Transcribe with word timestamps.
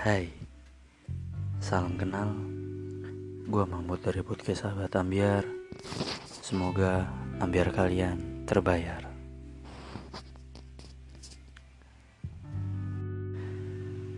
Hai, 0.00 0.32
salam 1.60 1.92
kenal. 2.00 2.32
Gua 3.44 3.68
Mahmud 3.68 4.00
dari 4.00 4.24
podcast 4.24 4.64
Sahabat 4.64 4.96
Ambiar. 4.96 5.44
Semoga 6.24 7.04
ambiar 7.36 7.68
kalian 7.68 8.48
terbayar. 8.48 9.04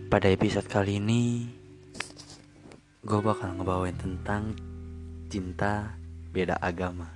Pada 0.07 0.31
episode 0.31 0.71
kali 0.71 1.03
ini, 1.03 1.51
gue 3.03 3.19
bakal 3.19 3.51
ngebawain 3.59 3.99
tentang 3.99 4.55
cinta 5.27 5.99
beda 6.31 6.63
agama. 6.63 7.11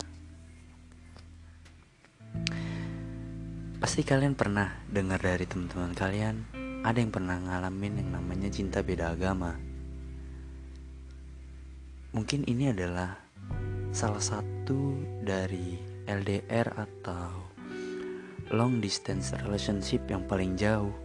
Pasti 3.79 4.04
kalian 4.04 4.36
pernah 4.36 4.75
dengar 4.91 5.24
dari 5.24 5.47
teman-teman 5.47 5.96
kalian 5.96 6.66
ada 6.87 7.04
yang 7.04 7.11
pernah 7.11 7.36
ngalamin 7.36 8.00
yang 8.00 8.15
namanya 8.15 8.47
cinta 8.47 8.79
beda 8.79 9.11
agama. 9.11 9.59
Mungkin 12.15 12.47
ini 12.47 12.71
adalah 12.71 13.19
salah 13.91 14.23
satu 14.23 14.96
dari 15.19 15.75
LDR 16.07 16.71
atau 16.79 17.27
long 18.55 18.79
distance 18.79 19.36
relationship 19.43 20.07
yang 20.07 20.23
paling 20.32 20.55
jauh 20.55 20.96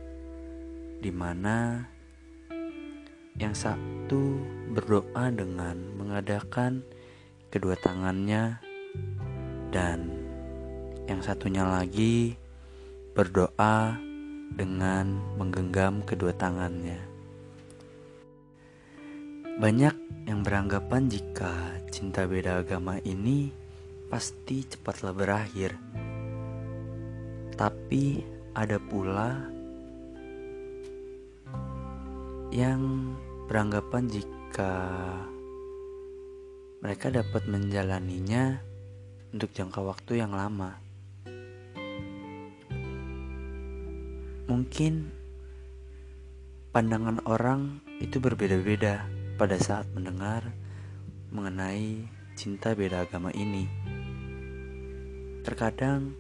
di 1.02 1.10
mana 1.10 1.82
yang 3.34 3.50
satu 3.50 4.38
berdoa 4.70 5.34
dengan 5.34 5.74
mengadakan 5.98 6.86
kedua 7.50 7.74
tangannya 7.82 8.62
dan 9.74 10.14
yang 11.10 11.18
satunya 11.18 11.66
lagi 11.66 12.38
berdoa 13.18 14.11
dengan 14.56 15.20
menggenggam 15.40 16.04
kedua 16.04 16.36
tangannya. 16.36 17.00
Banyak 19.56 20.26
yang 20.28 20.40
beranggapan 20.40 21.12
jika 21.12 21.76
cinta 21.92 22.24
beda 22.24 22.64
agama 22.64 22.96
ini 23.04 23.52
pasti 24.08 24.64
cepatlah 24.64 25.12
berakhir. 25.12 25.76
Tapi 27.52 28.24
ada 28.52 28.80
pula 28.80 29.36
yang 32.52 33.12
beranggapan 33.48 34.08
jika 34.08 34.72
mereka 36.84 37.08
dapat 37.08 37.46
menjalaninya 37.48 38.60
untuk 39.32 39.54
jangka 39.56 39.80
waktu 39.80 40.20
yang 40.20 40.36
lama. 40.36 40.76
Mungkin 44.50 45.06
pandangan 46.74 47.22
orang 47.30 47.78
itu 48.02 48.18
berbeda-beda 48.18 49.06
pada 49.38 49.54
saat 49.60 49.86
mendengar 49.94 50.50
mengenai 51.30 52.08
cinta 52.34 52.74
beda 52.74 53.06
agama 53.06 53.30
ini. 53.36 53.70
Terkadang 55.46 56.14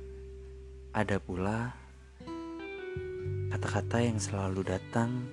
ada 0.94 1.16
pula 1.18 1.74
kata-kata 3.50 4.04
yang 4.04 4.18
selalu 4.22 4.70
datang 4.70 5.26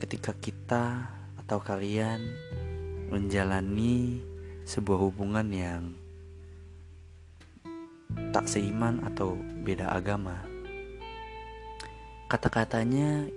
ketika 0.00 0.32
kita 0.38 1.12
atau 1.44 1.58
kalian 1.60 2.24
menjalani 3.12 4.22
sebuah 4.64 4.98
hubungan 5.10 5.48
yang 5.52 5.82
tak 8.32 8.48
seiman 8.48 9.02
atau 9.04 9.36
beda 9.66 9.92
agama. 9.92 10.51
Kata-katanya 12.32 13.28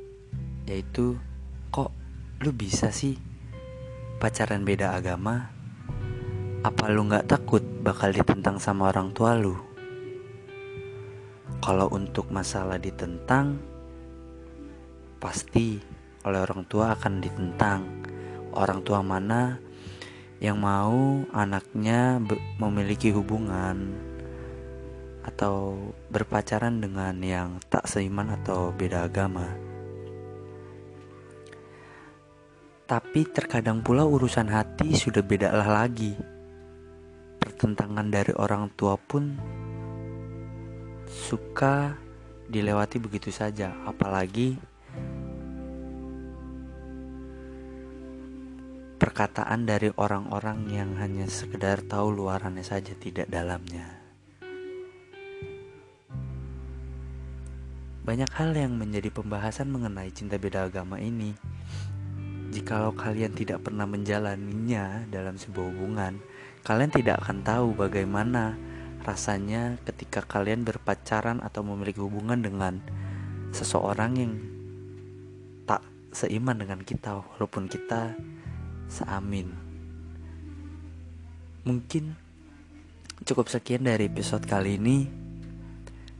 yaitu 0.63 1.19
kok 1.67 1.91
lu 2.39 2.55
bisa 2.55 2.95
sih 2.95 3.19
pacaran 4.23 4.63
beda 4.63 4.95
agama? 4.95 5.51
Apa 6.63 6.87
lu 6.87 7.03
nggak 7.03 7.27
takut 7.27 7.59
bakal 7.83 8.15
ditentang 8.15 8.55
sama 8.55 8.95
orang 8.95 9.11
tua 9.11 9.35
lu? 9.35 9.51
Kalau 11.59 11.91
untuk 11.91 12.31
masalah 12.31 12.79
ditentang, 12.79 13.59
pasti 15.19 15.75
oleh 16.23 16.39
orang 16.39 16.63
tua 16.63 16.95
akan 16.95 17.19
ditentang. 17.19 17.83
Orang 18.55 18.79
tua 18.87 19.03
mana 19.03 19.59
yang 20.39 20.55
mau 20.55 21.19
anaknya 21.35 22.23
memiliki 22.63 23.11
hubungan 23.11 23.91
atau 25.25 25.73
berpacaran 26.13 26.77
dengan 26.77 27.17
yang 27.17 27.57
tak 27.65 27.89
seiman 27.89 28.29
atau 28.37 28.69
beda 28.69 29.09
agama. 29.09 29.49
Tapi 32.85 33.25
terkadang 33.33 33.81
pula 33.81 34.05
urusan 34.05 34.45
hati 34.45 34.93
sudah 34.93 35.25
bedalah 35.25 35.65
lagi. 35.65 36.13
Pertentangan 37.41 38.13
dari 38.13 38.29
orang 38.37 38.69
tua 38.77 38.93
pun 38.93 39.33
suka 41.09 41.97
dilewati 42.45 43.01
begitu 43.01 43.33
saja, 43.33 43.73
apalagi 43.89 44.61
perkataan 49.01 49.65
dari 49.65 49.89
orang-orang 49.97 50.69
yang 50.69 50.93
hanya 51.01 51.25
sekedar 51.25 51.81
tahu 51.85 52.13
luarannya 52.13 52.61
saja 52.61 52.93
tidak 52.93 53.25
dalamnya. 53.33 53.94
Banyak 58.05 58.29
hal 58.37 58.53
yang 58.53 58.77
menjadi 58.77 59.09
pembahasan 59.09 59.73
mengenai 59.73 60.13
cinta 60.13 60.37
beda 60.37 60.69
agama 60.69 61.01
ini. 61.01 61.33
Jikalau 62.53 62.93
kalian 62.93 63.33
tidak 63.33 63.65
pernah 63.65 63.89
menjalaninya 63.89 65.09
dalam 65.09 65.41
sebuah 65.41 65.73
hubungan, 65.73 66.21
kalian 66.61 66.93
tidak 66.93 67.25
akan 67.25 67.41
tahu 67.41 67.73
bagaimana 67.73 68.53
rasanya 69.01 69.81
ketika 69.89 70.21
kalian 70.21 70.61
berpacaran 70.61 71.41
atau 71.41 71.65
memiliki 71.65 71.97
hubungan 71.97 72.45
dengan 72.45 72.77
seseorang 73.49 74.11
yang 74.21 74.33
tak 75.65 75.81
seiman 76.13 76.61
dengan 76.61 76.85
kita, 76.85 77.25
walaupun 77.25 77.65
kita 77.65 78.13
seamin. 78.85 79.49
Mungkin 81.65 82.13
cukup 83.25 83.49
sekian 83.49 83.89
dari 83.89 84.05
episode 84.05 84.45
kali 84.45 84.77
ini. 84.77 85.09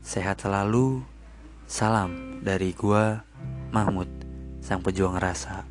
Sehat 0.02 0.42
selalu. 0.42 1.15
Salam 1.66 2.38
dari 2.46 2.70
gua 2.70 3.26
Mahmud, 3.74 4.06
sang 4.62 4.86
pejuang 4.86 5.18
rasa. 5.18 5.66